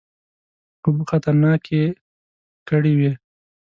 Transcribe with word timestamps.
اوبه 0.83 1.03
خطرناکه 1.11 1.81
کړي 2.69 2.93
وې. 2.99 3.11